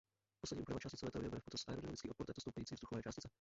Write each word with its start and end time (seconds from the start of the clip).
Poslední 0.41 0.61
úprava 0.61 0.79
částicové 0.79 1.11
teorie 1.11 1.29
bere 1.29 1.39
v 1.39 1.43
potaz 1.43 1.67
aerodynamický 1.67 2.09
odpor 2.09 2.25
této 2.25 2.41
stoupající 2.41 2.75
vzduchové 2.75 3.01
částice. 3.03 3.29